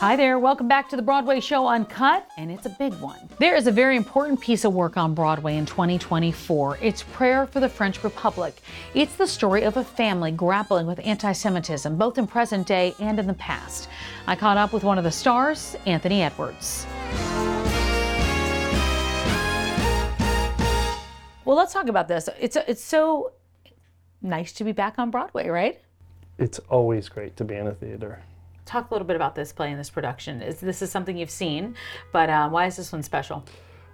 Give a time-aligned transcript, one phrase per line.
[0.00, 3.18] Hi there, welcome back to the Broadway show Uncut, and it's a big one.
[3.40, 6.78] There is a very important piece of work on Broadway in 2024.
[6.80, 8.62] It's Prayer for the French Republic.
[8.94, 13.18] It's the story of a family grappling with anti Semitism, both in present day and
[13.18, 13.88] in the past.
[14.28, 16.86] I caught up with one of the stars, Anthony Edwards.
[21.44, 22.28] Well, let's talk about this.
[22.38, 23.32] It's, it's so
[24.22, 25.80] nice to be back on Broadway, right?
[26.38, 28.22] It's always great to be in a theater
[28.68, 30.42] talk a little bit about this play and this production.
[30.42, 31.74] Is this is something you've seen,
[32.12, 33.44] but uh, why is this one special?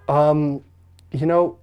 [0.07, 0.63] Um,
[1.11, 1.57] you know,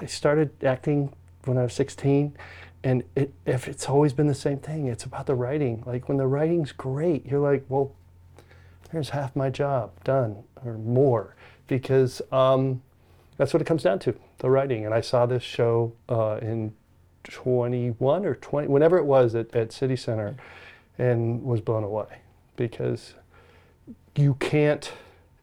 [0.00, 1.12] I started acting
[1.44, 2.36] when I was 16,
[2.84, 4.86] and it, if it's always been the same thing.
[4.86, 5.82] It's about the writing.
[5.86, 7.92] Like when the writing's great, you're like, well,
[8.90, 11.34] here's half my job done or more,
[11.66, 12.82] because um,
[13.38, 14.84] that's what it comes down to, the writing.
[14.84, 16.74] And I saw this show uh, in
[17.24, 20.36] 21 or 20, whenever it was at, at City Center
[20.98, 22.20] and was blown away
[22.56, 23.14] because
[24.16, 24.92] you can't,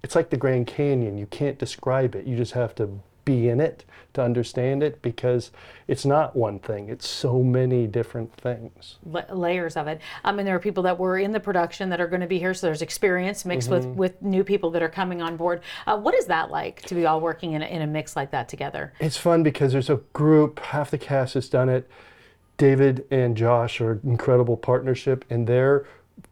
[0.04, 1.18] it's like the Grand Canyon.
[1.18, 2.26] You can't describe it.
[2.26, 5.52] You just have to be in it to understand it because
[5.88, 8.98] it's not one thing it's so many different things
[9.30, 12.08] layers of it i mean there are people that were in the production that are
[12.08, 13.90] going to be here so there's experience mixed mm-hmm.
[13.90, 16.95] with with new people that are coming on board uh, what is that like to
[16.95, 19.92] be all working in a, in a mix like that together it's fun because there's
[19.92, 21.88] a group half the cast has done it
[22.60, 25.88] David and Josh are incredible partnership, and they're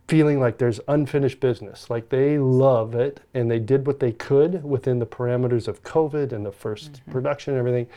[0.10, 1.90] feeling like there's unfinished business.
[1.90, 6.34] Like they love it, and they did what they could within the parameters of COVID
[6.34, 7.12] and the 1st mm-hmm.
[7.12, 7.88] production and everything.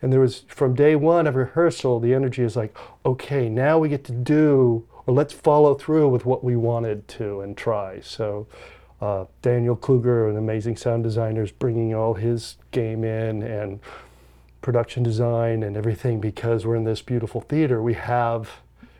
[0.00, 3.88] And there was from day one of rehearsal, the energy is like, okay, now we
[3.88, 8.00] get to do, or let's follow through with what we wanted to and try.
[8.00, 8.46] So.
[9.00, 13.80] Uh, Daniel Kluger, an amazing sound designer, is bringing all his game in, and
[14.62, 18.48] production design and everything because we're in this beautiful theater, we have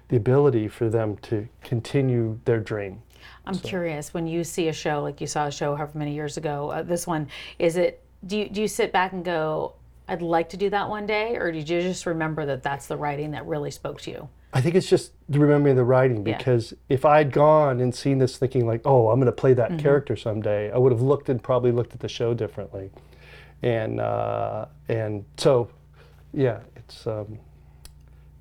[0.08, 3.00] the ability for them to continue their dream.
[3.46, 3.66] I'm so.
[3.66, 6.70] curious when you see a show like you saw a show however many years ago,
[6.70, 9.74] uh, this one, is it, do you, do you sit back and go,
[10.08, 11.36] I'd like to do that one day?
[11.36, 14.28] Or did you just remember that that's the writing that really spoke to you?
[14.52, 16.94] I think it's just remembering the writing because yeah.
[16.96, 19.78] if I'd gone and seen this thinking like, oh, I'm going to play that mm-hmm.
[19.78, 22.90] character someday, I would have looked and probably looked at the show differently
[23.62, 25.70] and uh, and so
[26.34, 27.38] yeah, it's um,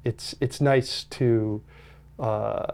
[0.03, 1.61] it's it's nice to
[2.19, 2.73] uh,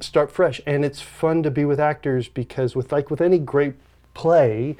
[0.00, 3.74] start fresh, and it's fun to be with actors because with like with any great
[4.14, 4.76] play,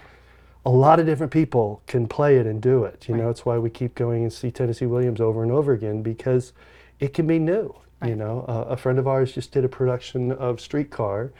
[0.65, 3.07] a lot of different people can play it and do it.
[3.09, 3.25] You right.
[3.25, 6.53] know, it's why we keep going and see Tennessee Williams over and over again because
[7.01, 7.75] it can be new.
[8.01, 8.11] Right.
[8.11, 11.33] You know, uh, a friend of ours just did a production of Streetcar,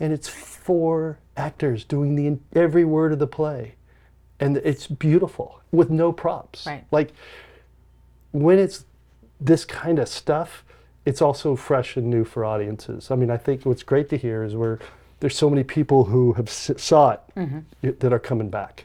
[0.00, 3.74] and it's four actors doing the every word of the play
[4.42, 6.66] and it's beautiful with no props.
[6.66, 6.84] Right.
[6.90, 7.12] Like
[8.32, 8.84] when it's
[9.40, 10.64] this kind of stuff,
[11.04, 13.10] it's also fresh and new for audiences.
[13.10, 14.78] I mean, I think what's great to hear is where
[15.20, 17.90] there's so many people who have saw it mm-hmm.
[17.98, 18.84] that are coming back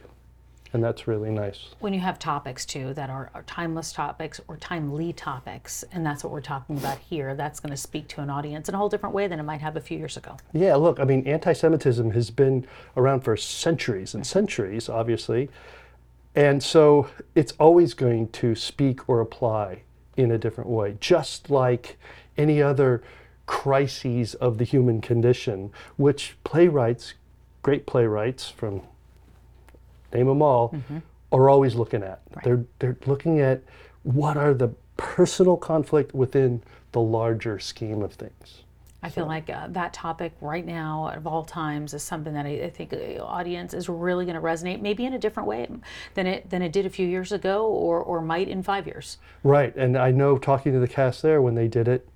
[0.72, 1.68] and that's really nice.
[1.80, 6.22] When you have topics too that are, are, timeless topics or timely topics, and that's
[6.22, 8.88] what we're talking about here, that's going to speak to an audience in a whole
[8.88, 10.36] different way than it might have a few years ago.
[10.52, 15.48] Yeah, look, I mean, anti Semitism has been around for centuries and centuries, obviously.
[16.34, 19.82] And so it's always going to speak or apply
[20.16, 21.98] in a different way, just like
[22.36, 23.02] any other
[23.46, 27.14] crises of the human condition, which playwrights,
[27.62, 28.82] great playwrights from
[30.12, 30.98] name them all, mm-hmm.
[31.32, 32.20] are always looking at.
[32.34, 32.44] Right.
[32.44, 33.62] They're they're looking at
[34.02, 38.62] what are the personal conflict within the larger scheme of things.
[39.00, 42.64] I feel like uh, that topic right now, of all times, is something that I,
[42.64, 45.68] I think the audience is really going to resonate, maybe in a different way
[46.14, 49.18] than it than it did a few years ago, or or might in five years.
[49.44, 52.08] Right, and I know talking to the cast there when they did it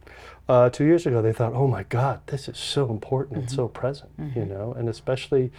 [0.48, 3.48] uh, two years ago, they thought, "Oh my God, this is so important mm-hmm.
[3.48, 4.40] and so present," mm-hmm.
[4.40, 5.52] you know, and especially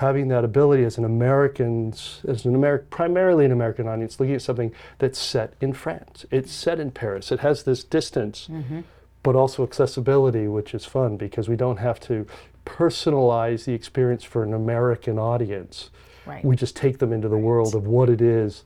[0.00, 1.92] having that ability as an American,
[2.26, 6.24] as an American, primarily an American audience, looking at something that's set in France.
[6.30, 7.30] It's set in Paris.
[7.30, 8.80] It has this distance, mm-hmm.
[9.22, 12.26] but also accessibility, which is fun because we don't have to
[12.64, 15.90] personalize the experience for an American audience.
[16.24, 16.42] Right.
[16.42, 17.44] We just take them into the right.
[17.44, 18.64] world of what it is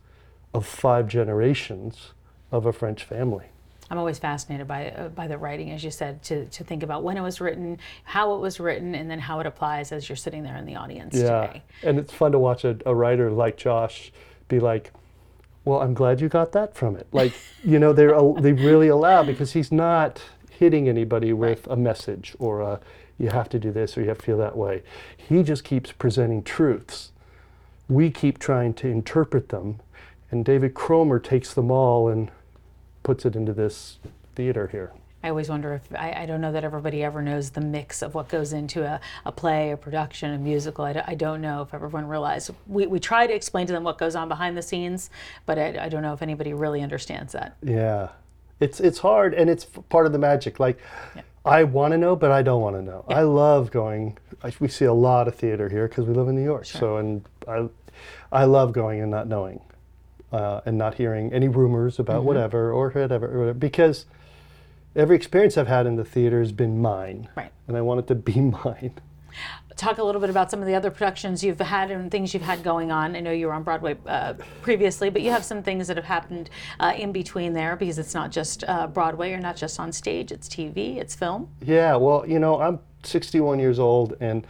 [0.52, 2.12] of five generations
[2.52, 3.46] of a French family.
[3.90, 7.02] I'm always fascinated by uh, by the writing, as you said, to, to think about
[7.02, 10.16] when it was written, how it was written, and then how it applies as you're
[10.16, 11.46] sitting there in the audience yeah.
[11.46, 11.62] today.
[11.82, 14.12] And it's fun to watch a, a writer like Josh
[14.48, 14.92] be like,
[15.64, 17.34] "Well, I'm glad you got that from it." Like,
[17.64, 21.75] you know, they're they really allow because he's not hitting anybody with right.
[21.75, 22.81] a message or a
[23.19, 24.82] you have to do this or you have to feel that way.
[25.16, 27.12] He just keeps presenting truths.
[27.88, 29.81] We keep trying to interpret them,
[30.31, 32.31] and David Cromer takes them all and
[33.04, 33.98] puts it into this
[34.34, 34.92] theater here.
[35.22, 38.14] I always wonder if I, I, don't know that everybody ever knows the mix of
[38.14, 40.84] what goes into a, a play, a production, a musical.
[40.84, 42.54] I, d- I don't know if everyone realizes.
[42.66, 45.08] We, we try to explain to them what goes on behind the scenes,
[45.46, 47.56] but I, I don't know if anybody really understands that.
[47.62, 48.08] Yeah,
[48.60, 50.60] it's it's hard, and it's part of the magic.
[50.60, 50.78] Like,
[51.16, 51.22] yeah.
[51.46, 53.06] I want to know, but I don't want to know.
[53.08, 53.20] Yeah.
[53.20, 54.18] I love going.
[54.42, 56.66] I, we see a lot of theater here because we live in New York.
[56.66, 56.80] Sure.
[56.80, 57.68] So, and I,
[58.30, 59.62] I love going and not knowing,
[60.34, 62.26] uh, and not hearing any rumors about mm-hmm.
[62.26, 64.04] whatever or whatever, or whatever because
[64.96, 67.28] every experience I've had in the theater has been mine.
[67.36, 67.52] Right.
[67.69, 68.94] And I want it to be mine.
[69.76, 72.44] Talk a little bit about some of the other productions you've had and things you've
[72.44, 73.14] had going on.
[73.16, 76.06] I know you were on Broadway uh, previously, but you have some things that have
[76.06, 79.92] happened uh, in between there because it's not just uh, Broadway, you're not just on
[79.92, 81.48] stage, it's TV, it's film.
[81.60, 84.46] Yeah, well, you know, I'm 61 years old and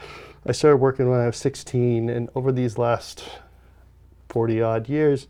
[0.47, 3.25] I started working when I was 16, and over these last
[4.29, 5.27] 40 odd years,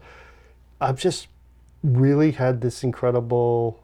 [0.85, 1.29] I've just
[1.83, 3.83] really had this incredible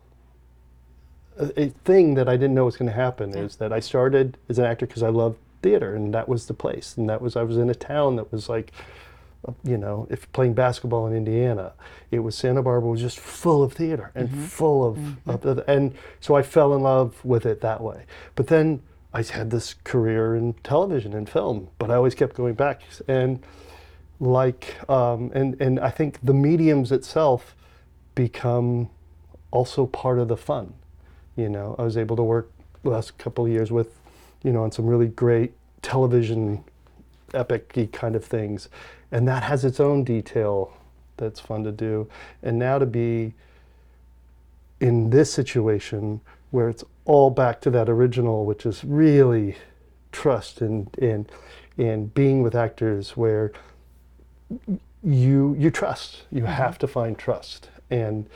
[1.39, 3.41] a, thing that I didn't know was going to happen yeah.
[3.41, 6.55] is that I started as an actor because I loved theater, and that was the
[6.55, 6.97] place.
[6.97, 8.73] And that was I was in a town that was like,
[9.65, 11.73] you know, if playing basketball in Indiana,
[12.11, 14.45] it was Santa Barbara was just full of theater and mm-hmm.
[14.45, 15.49] full of, mm-hmm.
[15.49, 18.05] of, and so I fell in love with it that way.
[18.35, 18.83] But then
[19.15, 23.43] I had this career in television and film, but I always kept going back and
[24.21, 27.57] like um, and and I think the mediums itself
[28.15, 28.89] become
[29.51, 30.75] also part of the fun
[31.41, 32.51] you know, I was able to work
[32.83, 33.99] the last couple of years with,
[34.43, 36.63] you know, on some really great television
[37.33, 38.69] epic kind of things.
[39.11, 40.77] And that has its own detail
[41.17, 42.09] that's fun to do.
[42.43, 43.33] And now to be
[44.81, 46.21] in this situation
[46.51, 49.57] where it's all back to that original, which is really
[50.13, 51.31] trust and and
[51.79, 53.53] and being with actors where
[55.03, 56.23] you you trust.
[56.31, 56.53] You mm-hmm.
[56.53, 57.69] have to find trust.
[57.91, 58.27] And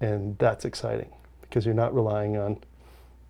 [0.00, 1.10] and that's exciting
[1.42, 2.58] because you're not relying on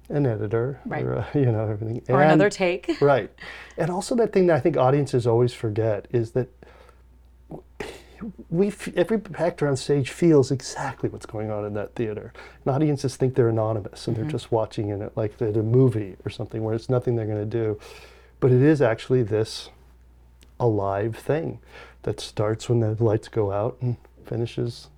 [0.08, 1.02] an editor right.
[1.02, 3.30] or uh, you know everything or and, another take right
[3.78, 6.48] and also that thing that i think audiences always forget is that
[8.50, 12.32] we every actor on stage feels exactly what's going on in that theater
[12.64, 14.24] and audiences think they're anonymous and mm-hmm.
[14.24, 17.26] they're just watching in it like they're a movie or something where it's nothing they're
[17.26, 17.78] going to do
[18.40, 19.70] but it is actually this
[20.64, 21.60] alive thing
[22.02, 23.96] that starts when the lights go out and
[24.26, 24.88] finishes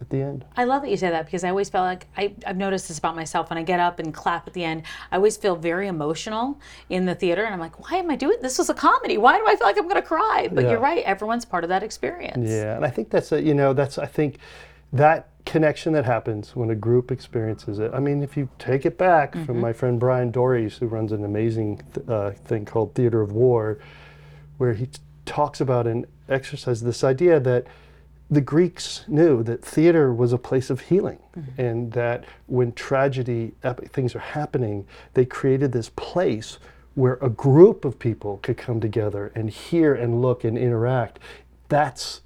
[0.00, 0.44] at the end.
[0.56, 2.98] I love that you say that because I always felt like I, have noticed this
[2.98, 4.82] about myself when I get up and clap at the end.
[5.10, 6.60] I always feel very emotional
[6.90, 8.58] in the theater, and I'm like, why am I doing this?
[8.58, 9.16] Was a comedy.
[9.16, 10.48] Why do I feel like I'm going to cry?
[10.52, 10.72] But yeah.
[10.72, 11.02] you're right.
[11.04, 12.48] Everyone's part of that experience.
[12.48, 14.38] Yeah, and I think that's a, you know that's I think
[14.92, 17.92] that connection that happens when a group experiences it.
[17.94, 19.44] I mean, if you take it back mm-hmm.
[19.44, 23.32] from my friend Bryan Doerries, who runs an amazing th- uh, thing called Theater of
[23.32, 23.78] War,
[24.58, 27.66] where he t- talks about an exercise this idea that
[28.30, 31.60] the Greeks knew that theater was a place of healing, mm-hmm.
[31.60, 36.58] and that when tragedy, epic things are happening, they created this place
[36.94, 41.18] where a group of people could come together and hear and look and interact.
[41.68, 42.22] That's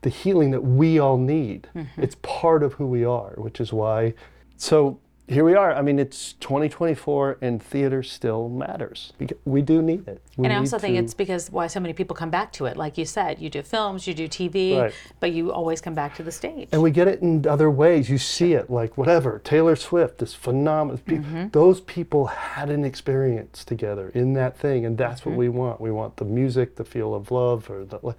[0.00, 1.68] the healing that we all need.
[1.74, 2.02] Mm-hmm.
[2.02, 4.14] It's part of who we are, which is why.
[4.56, 5.74] So here we are.
[5.74, 9.14] I mean, it's 2024, and theater still matters.
[9.46, 10.20] We do need it.
[10.36, 12.76] We and I also think it's because why so many people come back to it.
[12.76, 14.94] Like you said, you do films, you do TV, right.
[15.20, 16.68] but you always come back to the stage.
[16.72, 18.10] And we get it in other ways.
[18.10, 19.40] You see it, like whatever.
[19.42, 21.00] Taylor Swift is phenomenal.
[21.06, 21.48] Mm-hmm.
[21.52, 25.30] Those people had an experience together in that thing, and that's mm-hmm.
[25.30, 25.80] what we want.
[25.80, 28.14] We want the music, the feel of love, or the,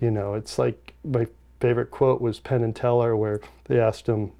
[0.00, 1.28] you know, it's like my
[1.60, 4.32] favorite quote was Penn and Teller, where they asked him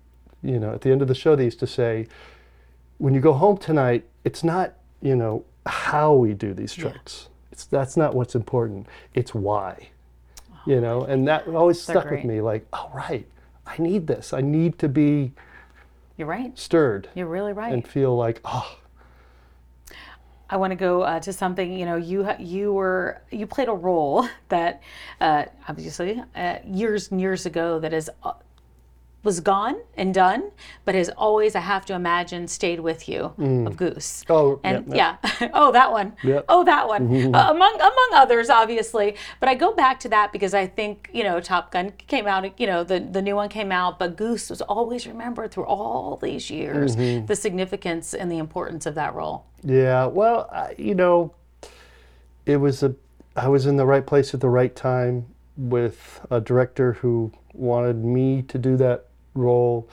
[0.43, 2.07] you know, at the end of the show, they used to say,
[2.99, 7.25] when you go home tonight, it's not, you know, how we do these tricks.
[7.25, 7.29] Yeah.
[7.53, 8.87] It's that's not what's important.
[9.15, 9.91] It's why.
[10.53, 12.25] Oh, you know, and that always stuck great.
[12.25, 12.41] with me.
[12.41, 13.27] Like, oh right,
[13.67, 14.33] I need this.
[14.33, 15.33] I need to be.
[16.17, 16.57] You're right.
[16.59, 17.09] Stirred.
[17.15, 17.73] You're really right.
[17.73, 18.79] And feel like, oh.
[20.49, 21.73] I want to go uh, to something.
[21.73, 24.83] You know, you you were you played a role that
[25.21, 28.33] uh, obviously uh, years and years ago that is uh,
[29.23, 30.51] was gone and done,
[30.85, 33.67] but has always, I have to imagine, stayed with you mm.
[33.67, 34.25] of Goose.
[34.29, 35.51] Oh, and yeah, yeah.
[35.55, 36.17] oh that one.
[36.25, 36.45] Yep.
[36.49, 37.09] Oh that one.
[37.09, 37.35] Mm-hmm.
[37.35, 39.17] Uh, among among others, obviously.
[39.39, 42.59] But I go back to that because I think you know Top Gun came out.
[42.59, 46.17] You know the the new one came out, but Goose was always remembered through all
[46.17, 46.97] these years.
[46.97, 47.27] Mm-hmm.
[47.27, 49.47] The significance and the importance of that role.
[49.63, 50.07] Yeah.
[50.07, 51.35] Well, you know,
[52.47, 52.95] it was a.
[53.35, 55.27] I was in the right place at the right time
[55.57, 59.89] with a director who wanted me to do that role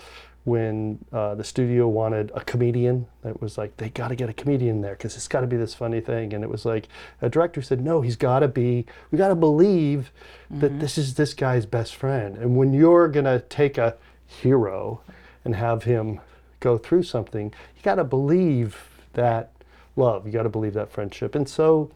[0.45, 3.05] when uh, the studio wanted a comedian.
[3.23, 5.57] It was like they got to get a comedian there because it's got to be
[5.57, 6.33] this funny thing.
[6.33, 6.87] And it was like
[7.21, 8.85] a director said, "No, he's got to be.
[9.11, 10.11] We got to believe
[10.45, 10.61] mm-hmm.
[10.61, 12.37] that this is this guy's best friend.
[12.37, 15.01] And when you're gonna take a hero
[15.45, 16.19] and have him
[16.59, 19.51] go through something, you got to believe that
[19.95, 20.25] love.
[20.25, 21.35] You got to believe that friendship.
[21.35, 21.91] And so,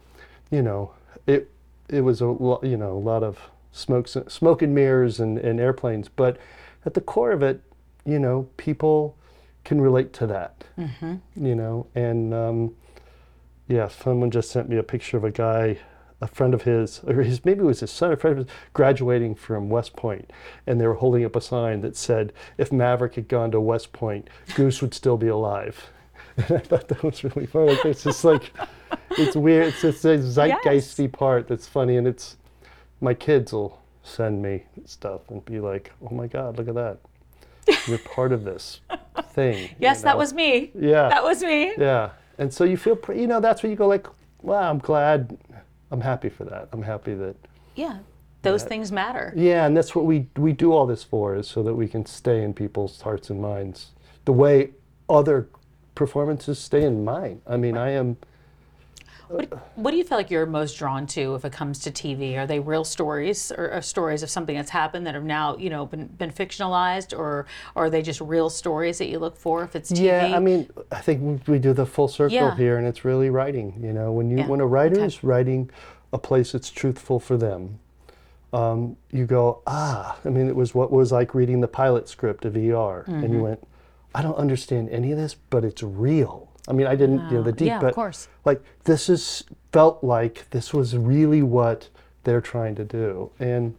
[0.51, 0.91] you know,
[1.25, 1.49] it
[1.89, 3.39] it was a lo- you know a lot of
[3.71, 6.37] smoke smoke and mirrors and, and airplanes, but
[6.85, 7.61] at the core of it,
[8.05, 9.17] you know, people
[9.63, 10.63] can relate to that.
[10.77, 11.15] Mm-hmm.
[11.45, 12.75] You know, and um,
[13.67, 15.77] yeah, someone just sent me a picture of a guy
[16.23, 18.55] a friend of his, or his, maybe it was his son, a friend of his,
[18.71, 20.31] graduating from West Point,
[20.65, 23.91] and they were holding up a sign that said, "If Maverick had gone to West
[23.91, 25.89] Point, Goose would still be alive."
[26.35, 27.77] And I thought that was really funny.
[27.85, 28.51] It's just like,
[29.19, 29.67] it's weird.
[29.67, 32.37] It's just a zeitgeisty part that's funny, and it's
[32.99, 36.97] my kids will send me stuff and be like, "Oh my God, look at that!
[37.87, 38.81] You're part of this
[39.29, 40.71] thing." Yes, you that was me.
[40.75, 41.09] Yeah.
[41.09, 41.73] That was me.
[41.77, 44.07] Yeah, and so you feel, pre- you know, that's where you go like,
[44.41, 45.37] "Wow, I'm glad."
[45.91, 46.69] I'm happy for that.
[46.71, 47.35] I'm happy that
[47.75, 47.99] Yeah.
[48.41, 49.31] Those things matter.
[49.37, 52.05] yeah, and that's what we we do all this for is so that we can
[52.05, 53.91] stay in people's hearts and minds
[54.25, 54.71] the way
[55.07, 55.47] other
[55.95, 57.41] performances stay in mine.
[57.47, 58.17] I mean, I am
[59.75, 62.37] What do you feel like you're most drawn to if it comes to TV?
[62.37, 65.69] Are they real stories or, or stories of something that's happened that have now, you
[65.69, 69.63] know, been, been fictionalized or, or are they just real stories that you look for
[69.63, 70.03] if it's TV?
[70.05, 70.35] yeah.
[70.35, 72.55] I mean, I think we- do the full circle Yeah.
[72.55, 73.79] here, and it's really writing.
[73.81, 75.05] You know, when you Yeah, when a writer okay.
[75.05, 75.69] is writing
[76.11, 77.79] a place that's truthful for them.
[78.51, 82.45] Um, you go, ah, I mean, it was what was like reading the pilot script
[82.45, 82.59] of ER,
[83.07, 83.33] and Mm-hmm.
[83.33, 83.67] you went,
[84.13, 86.49] I don't understand any of this, but it's real.
[86.67, 88.27] I mean, I didn't, you know, the deep, Yeah, of but course.
[88.45, 91.89] like this is felt like this was really what
[92.23, 93.75] they're trying to do, and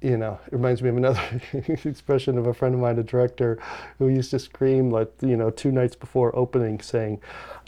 [0.00, 1.22] you know, it reminds me of another
[1.84, 3.58] expression of a friend of mine, a director,
[3.98, 7.20] who used to scream like, you know, two nights before opening, saying,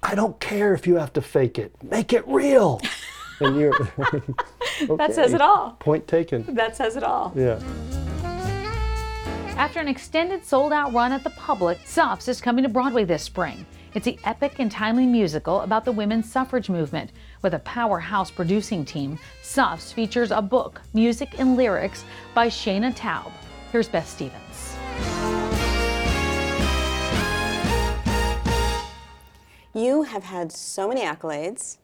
[0.02, 2.80] "I don't care if you have to fake it, make it real."
[3.40, 3.73] and you're
[4.96, 5.73] That says it all.
[5.78, 6.54] Point taken.
[6.54, 7.32] That says it all.
[7.37, 7.58] Yeah.
[9.56, 13.23] After an extended sold out run at the public, Suffs is coming to Broadway this
[13.23, 13.64] spring.
[13.97, 17.12] It's the epic and timely musical about the women's suffrage movement.
[17.41, 23.33] With a powerhouse producing team, Suffs features a book, music, and lyrics by Shaina Taub.
[23.73, 24.76] Here's Beth Stevens.
[29.73, 31.79] You have had so many accolades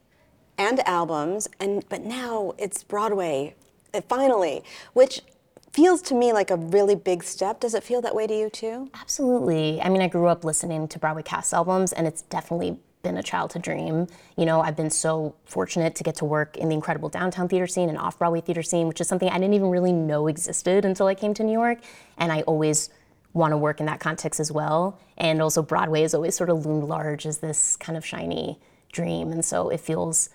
[0.59, 3.55] and albums, and but now it's Broadway,
[3.95, 5.23] uh, finally, which
[5.73, 7.61] feels to me like a really big step.
[7.61, 8.91] Does it feel that way to you too?
[8.95, 9.81] Absolutely.
[9.81, 13.23] I mean, I grew up listening to Broadway cast albums, and it's definitely been a
[13.23, 14.07] childhood dream.
[14.37, 17.67] You know, I've been so fortunate to get to work in the incredible downtown theater
[17.67, 20.85] scene and off Broadway theater scene, which is something I didn't even really know existed
[20.85, 21.79] until I came to New York.
[22.19, 22.91] And I always
[23.33, 25.01] want to work in that context as well.
[25.17, 28.61] And also, Broadway has always sort of loomed large as this kind of shiny
[28.93, 29.33] dream.
[29.33, 30.29] And so it feels,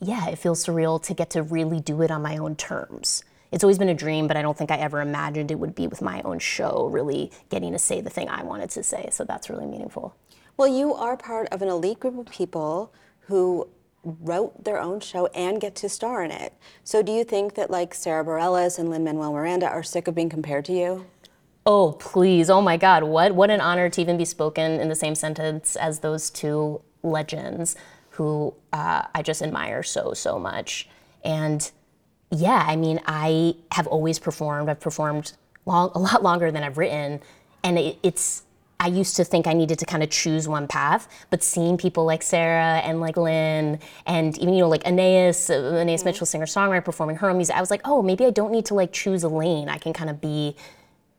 [0.00, 3.22] yeah, it feels surreal to get to really do it on my own terms.
[3.54, 5.86] It's always been a dream, but I don't think I ever imagined it would be
[5.86, 9.08] with my own show, really getting to say the thing I wanted to say.
[9.12, 10.16] So that's really meaningful.
[10.56, 12.92] Well, you are part of an elite group of people
[13.28, 13.68] who
[14.02, 16.52] wrote their own show and get to star in it.
[16.82, 20.16] So do you think that like Sarah Bareilles and Lin Manuel Miranda are sick of
[20.16, 21.06] being compared to you?
[21.64, 22.50] Oh, please.
[22.50, 23.04] Oh my God.
[23.04, 26.82] What what an honor to even be spoken in the same sentence as those two
[27.04, 27.76] legends
[28.10, 30.88] who uh, I just admire so, so much.
[31.24, 31.70] And
[32.30, 34.68] yeah, I mean, I have always performed.
[34.68, 35.32] I've performed
[35.66, 37.20] long, a lot longer than I've written.
[37.62, 38.42] And it, it's,
[38.80, 42.04] I used to think I needed to kind of choose one path, but seeing people
[42.04, 46.46] like Sarah and like Lin and even, you know, like Anais, uh, Anais Mitchell, singer
[46.46, 48.92] songwriter, performing her own music, I was like, oh, maybe I don't need to like
[48.92, 49.68] choose a lane.
[49.68, 50.56] I can kind of be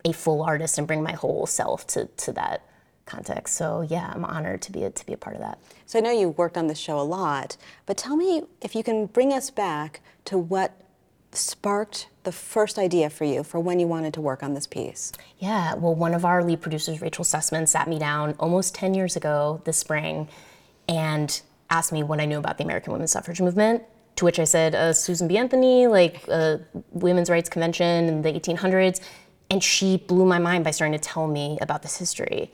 [0.03, 2.67] a full artist and bring my whole self to, to that
[3.05, 3.55] context.
[3.55, 5.59] So yeah, I'm honored to be a, to be a part of that.
[5.85, 8.83] So I know you worked on this show a lot, but tell me if you
[8.83, 10.84] can bring us back to what
[11.35, 15.11] sparked the first idea for you for when you wanted to work on this piece.
[15.39, 19.15] Yeah, well, one of our lead producers, Rachel Sussman, sat me down almost 10 years
[19.15, 20.27] ago this spring
[20.87, 23.83] and asked me what I knew about the American women's suffrage movement.
[24.17, 25.37] To which I said, uh, Susan B.
[25.37, 26.57] Anthony, like uh,
[26.91, 29.01] Women's Rights Convention in the 1800s.
[29.49, 32.51] And she blew my mind by starting to tell me about this history.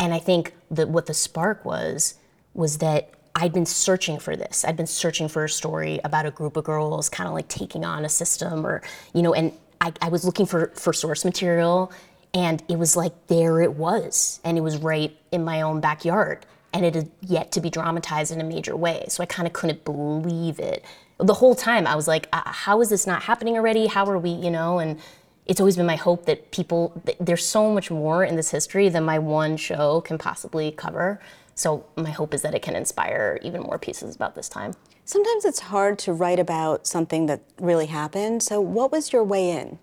[0.00, 2.14] And I think that what the spark was,
[2.54, 4.64] was that I'd been searching for this.
[4.64, 7.84] I'd been searching for a story about a group of girls kind of like taking
[7.84, 11.92] on a system or, you know, and I, I was looking for, for source material
[12.32, 14.40] and it was like there it was.
[14.42, 16.46] And it was right in my own backyard.
[16.72, 19.04] And it had yet to be dramatized in a major way.
[19.08, 20.82] So I kind of couldn't believe it.
[21.18, 23.86] The whole time I was like, uh, how is this not happening already?
[23.86, 24.78] How are we, you know?
[24.78, 24.98] And
[25.44, 28.88] it's always been my hope that people, th- there's so much more in this history
[28.88, 31.20] than my one show can possibly cover.
[31.56, 34.74] So my hope is that it can inspire even more pieces about this time.
[35.06, 38.42] Sometimes it's hard to write about something that really happened.
[38.42, 39.78] So what was your way in?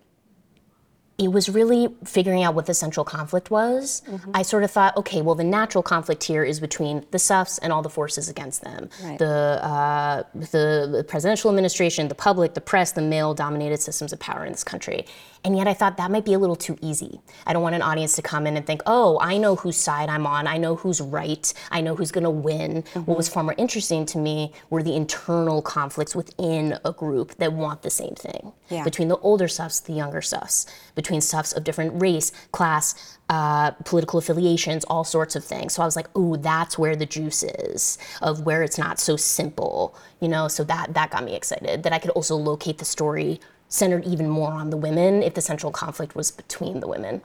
[1.20, 4.02] It was really figuring out what the central conflict was.
[4.34, 7.72] I sort of thought, okay, well, the natural conflict here is between the Suffs and
[7.72, 9.20] all the forces against them Right.
[9.20, 14.20] the, uh, the, the presidential administration, the public, the press, the male dominated systems of
[14.20, 15.06] power in this country.
[15.46, 17.20] And yet I thought that might be a little too easy.
[17.46, 20.08] I don't want an audience to come in and think, oh, I know whose side
[20.10, 20.48] I'm on.
[20.48, 21.54] I know who's right.
[21.70, 22.84] I know who's going to win.
[23.06, 27.52] What was far more interesting to me were the internal conflicts within a group that
[27.54, 28.54] want the same thing.
[28.70, 28.84] Yeah.
[28.86, 30.66] Between the older Suffs, the younger Suffs,
[31.04, 35.74] between Suffs of different race, class, uh, political affiliations, all sorts of things.
[35.74, 39.18] So I was like, ooh, that's where the juice is of where it's not so
[39.18, 40.48] simple, you know.
[40.48, 41.84] So that that got me excited.
[41.84, 45.42] That I could also locate the story centered even more on the women if the
[45.42, 47.22] central conflict was between the women.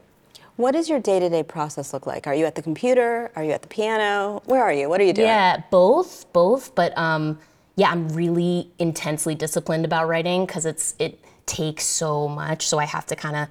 [0.56, 2.26] What does your day-to-day process look like?
[2.26, 3.30] Are you at the computer?
[3.36, 4.42] Are you at the piano?
[4.46, 4.88] Where are you?
[4.88, 5.28] What are you doing?
[5.28, 6.74] Yeah, both, both.
[6.74, 7.38] But um,
[7.76, 12.66] yeah, I'm really intensely disciplined about writing because it's it takes so much.
[12.66, 13.48] So I have to kind of.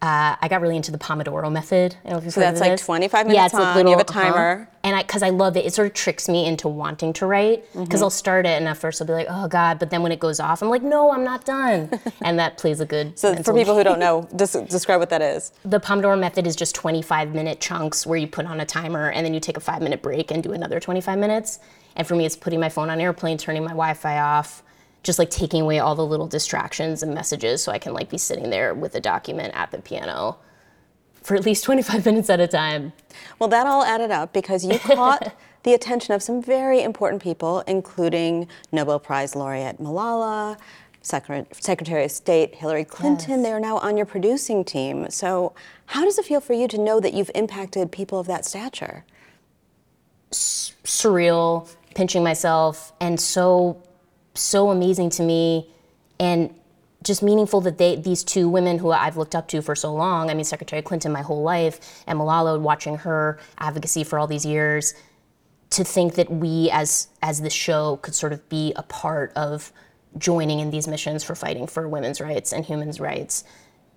[0.00, 1.96] Uh, I got really into the Pomodoro method.
[2.04, 2.86] I don't know if you've So heard that's of like this.
[2.86, 4.68] 25 Yeah, minutes it's like little, you have a timer.
[4.84, 7.64] And I, because I love it, it sort of tricks me into wanting to write.
[7.72, 8.04] Because Mm-hmm.
[8.04, 10.20] I'll start it, and at first I'll be like, "Oh God," but then when it
[10.20, 11.90] goes off, I'm like, "No, I'm not done."
[12.22, 13.18] and that plays a good.
[13.18, 15.50] So for people who don't know, des- describe what that is.
[15.64, 19.26] the Pomodoro method is just 25 minute chunks where you put on a timer and
[19.26, 21.58] then you take a five minute break and do another 25 minutes.
[21.96, 24.62] And for me, it's putting my phone on airplane, turning my Wi Fi off,
[25.08, 28.18] just like taking away all the little distractions and messages so I can like be
[28.18, 30.36] sitting there with a document at the piano
[31.22, 32.92] for at least 25 minutes at a time.
[33.38, 37.60] Well, that all added up because you caught the attention of some very important people,
[37.60, 40.58] including Nobel Prize laureate Malala,
[41.02, 43.42] Secre- Secretary of State Hillary Clinton.
[43.42, 45.08] They are now on your producing team.
[45.08, 45.54] So,
[45.86, 49.06] how does it feel for you to know that you've impacted people of that stature?
[50.30, 53.82] surreal, pinching myself, and so
[54.38, 55.70] so amazing to me,
[56.18, 56.54] and
[57.02, 60.30] just meaningful that they these two women who I've looked up to for so long.
[60.30, 64.44] I mean, Secretary Clinton my whole life, and Malala, watching her advocacy for all these
[64.44, 64.94] years,
[65.70, 69.72] to think that we as as the show could sort of be a part of
[70.16, 73.44] joining in these missions for fighting for women's rights and humans' rights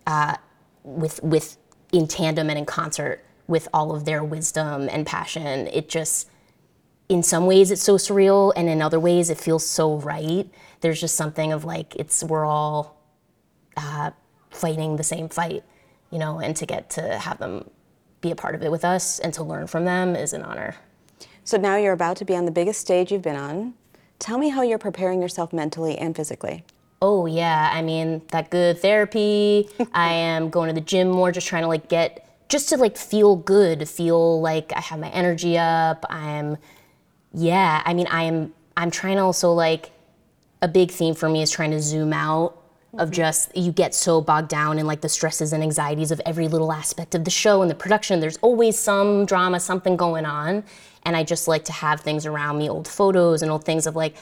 [0.08, 0.36] uh,
[0.84, 1.58] with with
[1.92, 5.68] in tandem and in concert with all of their wisdom and passion.
[5.68, 6.30] It just
[7.12, 10.50] in some ways it's so surreal and in other ways it feels so right.
[10.80, 12.98] There's just something of like it's we're all
[13.76, 14.12] uh,
[14.50, 15.64] fighting the same fight,
[16.10, 17.70] you know, and to get to have them
[18.22, 20.76] be a part of it with us and to learn from them is an honor.
[21.44, 23.74] So, now you're about to be on the biggest stage you've been on.
[24.20, 26.64] Tell me how you're preparing yourself mentally and physically.
[27.02, 29.68] Oh yeah, I mean that good therapy.
[29.94, 32.96] I am going to the gym more, just trying to like get just to like
[32.96, 36.06] feel good, feel like I have my energy up.
[36.10, 36.58] I'm
[37.34, 39.92] yeah, I mean I am I'm trying to also like
[40.62, 42.58] a big theme for me is trying to zoom out
[42.98, 43.14] of mm-hmm.
[43.14, 46.72] just you get so bogged down in like the stresses and anxieties of every little
[46.72, 48.20] aspect of the show and the production.
[48.20, 50.64] There's always some drama, something going on.
[51.04, 53.96] And I just like to have things around me, old photos and old things of
[53.96, 54.16] like,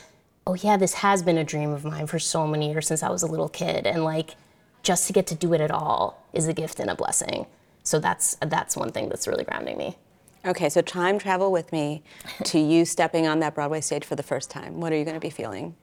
[0.48, 3.10] oh yeah, this has been a dream of mine for so many years since I
[3.10, 3.86] was a little kid.
[3.86, 4.36] And like
[4.84, 7.48] just to get to do it at all is a gift and a blessing.
[7.84, 9.98] So that's that's one thing that's really grounding me.
[10.46, 12.04] Okay, so time travel with me
[12.46, 14.80] to you stepping on that Broadway stage for the first time.
[14.80, 15.76] What are you going to be feeling?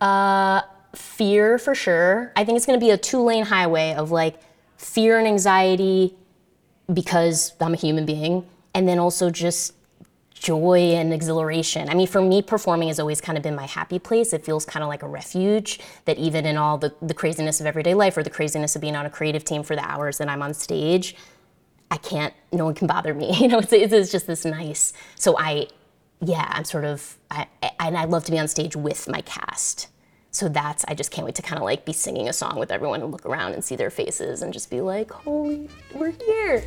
[0.00, 0.62] Uh,
[0.94, 2.32] fear for sure.
[2.36, 4.40] I think it's going to be a two lane highway of like
[4.76, 6.14] fear and anxiety
[6.92, 9.72] because I'm a human being, and then also just
[10.34, 11.88] joy and exhilaration.
[11.88, 14.32] I mean, for me, performing has always kind of been my happy place.
[14.32, 17.66] It feels kind of like a refuge that even in all the, the craziness of
[17.66, 20.28] everyday life or the craziness of being on a creative team for the hours that
[20.28, 21.16] I'm on stage,
[21.90, 23.32] I can't, no one can bother me.
[23.40, 24.92] You know, it's, it's, just this nice.
[25.16, 25.68] So I,
[26.20, 29.20] yeah, I'm sort of, I, I, and I love to be on stage with my
[29.20, 29.88] cast.
[30.30, 32.70] So that's, I just can't wait to kind of like be singing a song with
[32.70, 36.64] everyone and look around and see their faces and just be like, holy, we're here.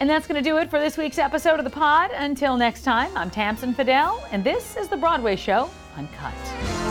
[0.00, 2.10] And that's going to do it for this week's episode of the pod.
[2.12, 6.81] Until next time, I'm Tamsen Fadal, and this is the Broadway show Uncut.